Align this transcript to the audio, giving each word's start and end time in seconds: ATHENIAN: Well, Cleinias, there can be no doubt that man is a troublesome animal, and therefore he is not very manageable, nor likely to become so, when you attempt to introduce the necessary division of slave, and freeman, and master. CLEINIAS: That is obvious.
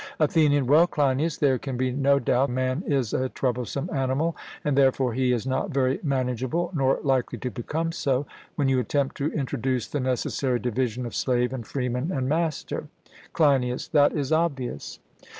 ATHENIAN: 0.19 0.65
Well, 0.65 0.87
Cleinias, 0.87 1.37
there 1.37 1.59
can 1.59 1.77
be 1.77 1.91
no 1.91 2.17
doubt 2.17 2.47
that 2.47 2.53
man 2.53 2.83
is 2.87 3.13
a 3.13 3.29
troublesome 3.29 3.87
animal, 3.93 4.35
and 4.65 4.75
therefore 4.75 5.13
he 5.13 5.31
is 5.31 5.45
not 5.45 5.69
very 5.69 5.99
manageable, 6.01 6.71
nor 6.73 6.97
likely 7.03 7.37
to 7.37 7.51
become 7.51 7.91
so, 7.91 8.25
when 8.55 8.67
you 8.67 8.79
attempt 8.79 9.15
to 9.17 9.27
introduce 9.31 9.87
the 9.87 9.99
necessary 9.99 10.57
division 10.57 11.05
of 11.05 11.13
slave, 11.13 11.53
and 11.53 11.67
freeman, 11.67 12.11
and 12.11 12.27
master. 12.27 12.87
CLEINIAS: 13.33 13.89
That 13.89 14.13
is 14.13 14.31
obvious. 14.31 14.97